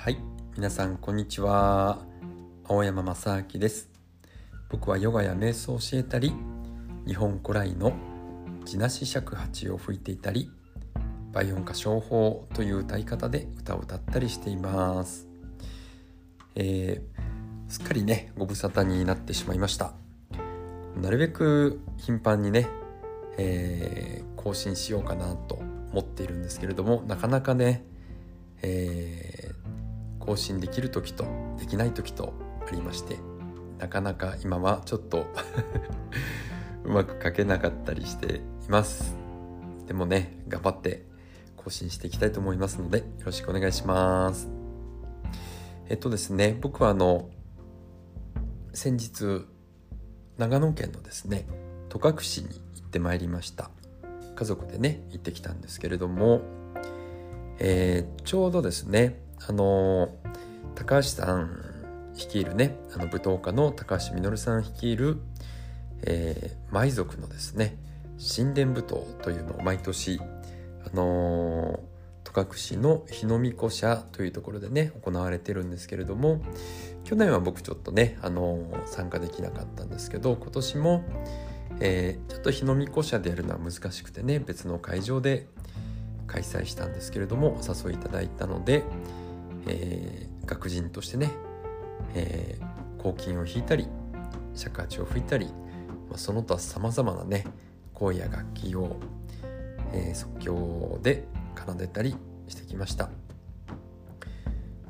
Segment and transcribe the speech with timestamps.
[0.00, 0.18] はい。
[0.56, 1.98] 皆さんこんにちは。
[2.68, 3.90] 青山正明です。
[4.68, 6.32] 僕はヨガや瞑想を教えたり
[7.04, 7.92] 日本古来の
[8.64, 10.52] 地なし尺八を吹いていたり
[11.32, 15.26] 倍音歌唱法という歌い方で歌を歌ったりしています。
[16.54, 19.94] えー、すっかりねご無沙汰になってしまいました。
[20.94, 22.68] なるべく頻繁にね、
[23.36, 25.56] えー、更新しようかなと
[25.92, 27.84] 思っているんですけれどもなかなかね、
[28.62, 29.47] えー
[30.28, 31.24] 更新できる時と
[31.58, 32.34] できない時と
[32.66, 33.16] ありまして
[33.78, 35.24] なかなか今はちょっと
[36.84, 39.14] うまく書けなかったりしています。
[39.86, 41.06] でもね頑張って
[41.56, 44.48] 更新していきたいと思いますのでよろしくお願いします。
[45.88, 47.30] えっとですね僕はあの
[48.74, 49.46] 先日
[50.36, 51.46] 長野県のですね
[51.88, 53.70] 戸隠市に行ってまいりました。
[54.34, 56.42] 家族でね行ってきたんですけれども、
[57.58, 60.08] えー、ちょうどですねあの
[60.74, 61.68] 高橋さん
[62.16, 65.18] 率いるねあの舞踏家の高橋実さん率いる、
[66.02, 67.76] えー、舞族のですね
[68.18, 70.20] 神殿舞踏というのを毎年
[70.84, 71.80] あの
[72.24, 76.42] 戸隠市の日の御子社というところでね行われてるんですけれども
[77.04, 81.04] 去年は僕ちょっとね、あの参加できなかったんですけど今年も、
[81.80, 85.46] えー、ちょっと日の御子社でやるのは難しくてね別の会場で
[86.26, 88.84] 開催したんですけれどもお誘いいただいたので、
[89.66, 91.30] えー、学人としてね、
[92.14, 93.88] えー、抗菌を弾いたり
[94.54, 95.46] 尺八を吹いたり、
[96.08, 97.44] まあ、その他さまざまなね
[97.94, 98.96] 声や楽器を、
[99.92, 103.10] えー、即興で奏でたりしてきました。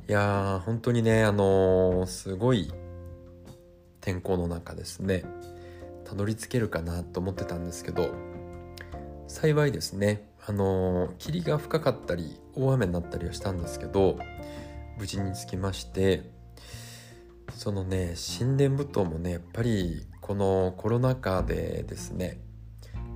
[0.08, 2.72] いやー本当にねあのー、すごい
[4.00, 5.22] 天候の中ですね
[6.04, 8.08] たどり着けるかなと思ってたんですけど
[9.26, 14.18] 幸いですねあの、霧が深かったり大雨になったりはしたんですけど
[14.98, 16.30] 無事につきまして
[17.54, 22.40] そのね神殿舞踏もねやっぱりこのコロナ禍でですね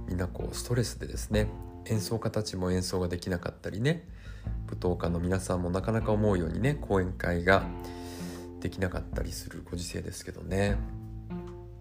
[0.06, 1.48] みんなこうストレスでですね
[1.86, 4.06] 演奏家たちも演奏ができなかったりね
[4.66, 7.64] 舞踏家の皆さんもなかなか思うようにね講演会が
[8.60, 10.76] できなかったりするご時世ですけどね。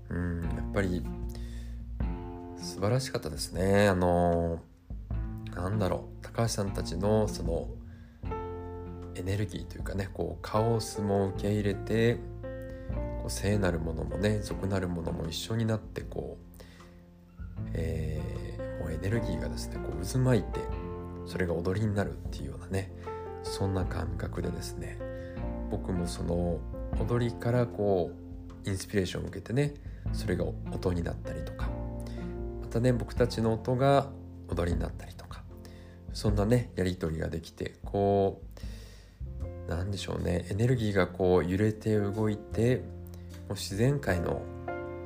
[0.10, 1.06] うんやっぱり
[2.58, 3.88] 素晴らしかったですね。
[3.88, 4.60] あの
[5.62, 6.24] なんだろう。
[6.24, 7.68] 高橋さんたちのその
[9.16, 12.16] エネルギーというかねこうカオスも受け入れて
[13.20, 17.42] こう聖なるものもね俗なるものも一緒になってこう、
[17.74, 20.60] えー、もうエネルギーがですねこう渦巻いて
[21.26, 22.92] それが踊りになるっていうようなね
[23.44, 24.98] そんな感覚でですね
[25.70, 26.60] 僕もその
[27.00, 28.12] 踊りからこ
[28.66, 29.74] うインスピレーションを受けてね
[30.14, 31.70] それが音になったりとか
[32.62, 34.10] またね僕たちの音が
[34.50, 35.21] 踊りになったりとか
[36.14, 38.42] そんなねやり取りができてこ
[39.68, 40.46] う何でしょうね。
[40.50, 42.78] エネルギーがこう揺れて動いて
[43.48, 44.42] もう自然界の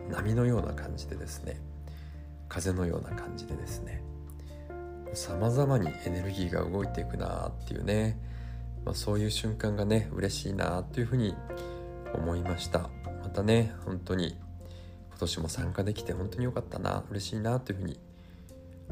[0.09, 1.59] 波のような感じでですね。
[2.47, 4.01] 風のような感じでですね。
[5.13, 8.19] さまざまにエネルギーが動いていくなっていうね、
[8.83, 11.35] まあ、そういう瞬間がね嬉しいなというふうに
[12.13, 12.89] 思いました。
[13.23, 14.37] またね本当に
[15.09, 17.99] 今年も参加できて本当に良かったな嬉しいなというふうに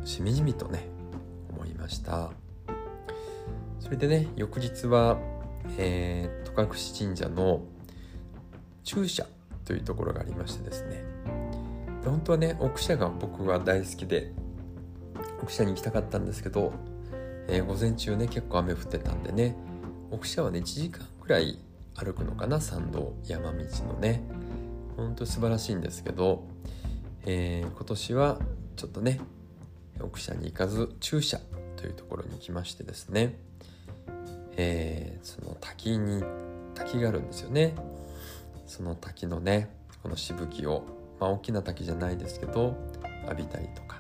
[0.06, 0.88] しみじみとね
[1.84, 2.32] ました。
[3.80, 5.20] それでね翌日は
[5.78, 7.62] えー、戸隠神社の
[8.84, 9.26] 中社
[9.66, 11.04] というところがありましてですね。
[12.06, 14.34] 本当はね奥社が僕は大好きで
[15.42, 16.74] 奥社に行きたかったんですけど、
[17.48, 19.56] えー、午前中ね結構雨降ってたんでね
[20.12, 21.60] 奥社はね1時間くらい
[21.96, 24.24] 歩くのかな参道山道のね。
[24.98, 26.44] ほんと素晴らしいんですけど、
[27.26, 28.40] えー、今年は
[28.76, 29.20] ちょっとね
[30.00, 31.40] 奥社に行かず中社
[31.84, 33.36] というところに行きましてですね。
[34.56, 36.24] えー、その滝に
[36.76, 37.76] 滝があるんですよね。
[38.66, 39.70] その滝のね
[40.02, 40.86] このしぶきを、
[41.20, 42.78] まあ、大きな滝じゃないですけど
[43.26, 43.98] 浴びたりとか。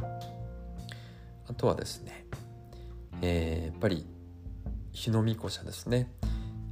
[1.50, 2.26] あとはですね、
[3.22, 4.06] えー、やっぱり
[4.94, 6.10] 日の御子社ですね。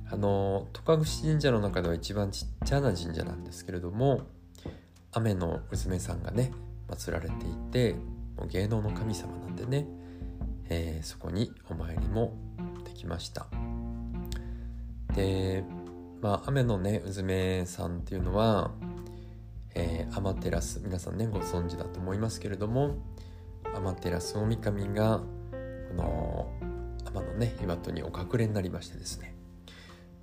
[0.10, 4.22] あの戸隠神社の中では一番ちっちゃな神社なんですけれども
[5.12, 6.52] 雨の娘さんがね
[6.90, 7.96] 祀られていて
[8.38, 9.86] もう芸能の神様なんでね、
[10.74, 12.34] えー、そこにお参りも
[12.86, 13.46] できました。
[15.14, 15.66] で
[16.22, 18.72] まあ雨のねうずめさんっていうのは、
[19.76, 22.96] えー、アマテラス皆さんねご存知だと思いますけれども
[23.76, 25.20] アマテラス大神が
[25.90, 26.54] この
[27.04, 29.36] 天のね岩戸にお隠れになりましてですね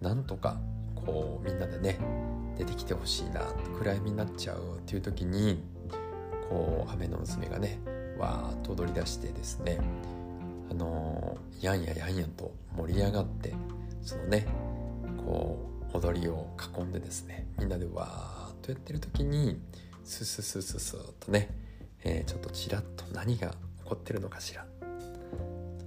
[0.01, 0.59] なんとか
[0.95, 1.99] こうみんなでね
[2.57, 3.43] 出てきてほしいな
[3.79, 5.63] 暗闇になっちゃうっていう時に
[6.49, 7.81] こう雨の娘がね
[8.19, 9.79] わーっと踊り出してですね
[10.71, 13.55] あの、やんややんやんと盛り上がって
[14.03, 14.47] そのね
[15.17, 15.59] こ
[15.93, 16.49] う踊りを
[16.79, 19.61] 囲んでですねみんなでわーっとやってる時に
[20.05, 21.51] スススススーっとね、
[22.05, 23.55] えー、ちょっとちらっと何が起
[23.85, 24.65] こってるのかしら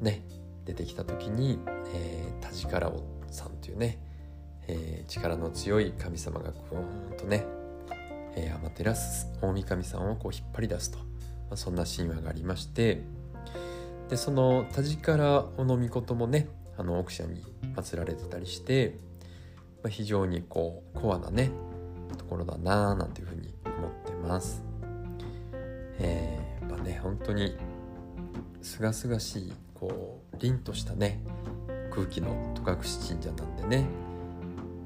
[0.02, 0.24] ね
[0.66, 1.60] 出てきた時に、
[1.94, 4.00] えー、田力さんというね、
[4.68, 7.46] えー、力の強い神様がグーンとね、
[8.36, 11.06] えー、アマテラス大神さんをこう引っ張り出すと、ま
[11.52, 13.02] あ、そんな神話がありまして
[14.12, 17.42] でその田力小野命もねあの奥社に
[17.76, 18.98] 祀られてたりして、
[19.82, 21.50] まあ、非常にこうコアなね
[22.18, 24.64] ところだなーなんていうふうに思ってます。
[26.00, 27.56] えー、やっぱね本当に
[28.62, 31.24] すがすがしいこう凛としたね
[31.90, 33.86] 空気の戸隠神社なんでね、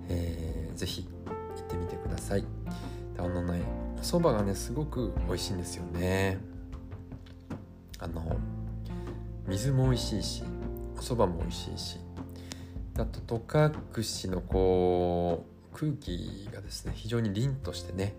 [0.08, 1.10] えー、ぜひ
[1.56, 2.46] 行ってみてください。
[3.18, 3.64] あのね
[3.98, 6.38] お蕎麦がねすごく美味しいんですよね。
[7.98, 8.38] あの
[9.48, 10.44] 水も美味しいし
[10.96, 12.00] お蕎麦も美味しいし。
[12.98, 13.74] あと戸隠
[14.32, 18.16] のこう空気がですね非常に凛としてね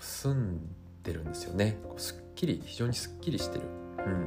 [0.00, 0.60] 澄ん
[1.04, 1.78] でるんですよね。
[1.96, 3.64] すっきり非常にすっきりしてる。
[3.98, 4.26] うん。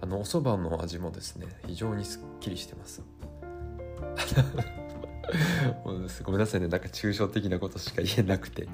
[0.00, 3.02] あのお蕎麦の味もですね非常にすっきりしてま す。
[6.22, 6.68] ごめんなさいね。
[6.68, 8.68] なんか抽象的なことしか言えなくて。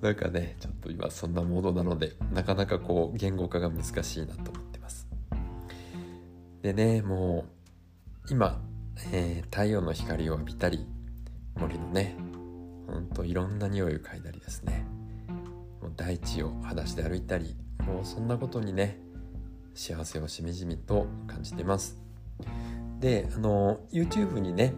[0.00, 4.51] なんかねちょっと今そんなモードなのでなかなかこう言語化が難しいなと。
[6.62, 7.44] でねも
[8.24, 8.62] う今、
[9.12, 10.86] えー、太陽の光を浴びたり
[11.56, 12.16] 森のね
[12.86, 14.86] ほんといろんな匂いを嗅いだりですね。
[15.80, 19.00] もう大地を裸足で歩いたりもうそんなことにね
[19.74, 21.98] 幸せをしみじみと感じてます。
[23.00, 24.74] であの YouTube にね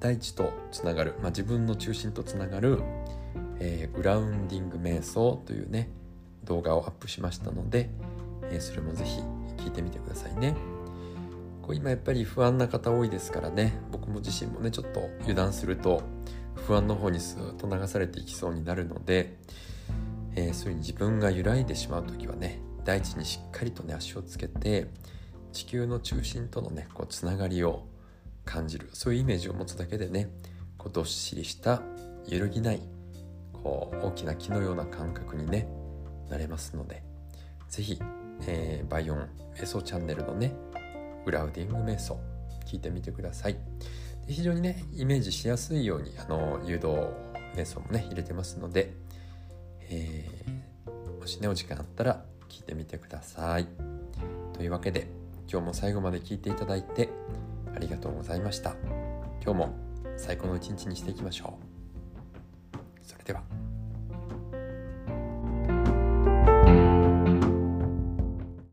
[0.00, 2.82] 大地とつながる、まあ、自分の中心とつながる、
[3.60, 5.90] えー、グラウンディング瞑想というね
[6.44, 7.88] 動画をアップしましたので、
[8.50, 9.22] えー、それもぜひ
[9.56, 10.54] 聞いてみてくださいね。
[11.62, 13.78] こう今やっぱり不安な方多いですからね。
[13.90, 16.02] 僕も自身もねちょっと油断すると
[16.66, 19.36] 不安の方にスーッと流されていきそうになるので、
[20.34, 24.88] えー、そういうに自分が揺らいでしまう時はね大地にしっかりとね足をつけて
[25.52, 27.86] 地球の中心とのねこうつながりを
[28.44, 30.30] 感じるそういうイメージを持つだけでね
[30.78, 31.82] こうどっしりした
[32.28, 32.80] 揺るぎない
[33.52, 35.68] こう大きな木のような感覚にね
[36.28, 37.02] なれますので
[37.68, 37.98] 是非、
[38.42, 40.54] えー、バイオン瞑想チャンネルのね
[41.24, 42.18] グラウディング瞑想
[42.66, 43.56] 聞いてみてください。
[44.26, 46.88] で非常にねイメージしやすいようにあの誘導
[47.54, 48.92] 瞑想もね入れてますので、
[49.88, 53.66] えー、もしねお時間あったら聞いてみてください。
[54.52, 55.08] というわけで
[55.50, 57.10] 今日も最後まで聞いていただいて
[57.74, 58.74] ありがとうございました。
[59.42, 59.76] 今日も
[60.16, 61.65] 最高の一日にしていきましょう。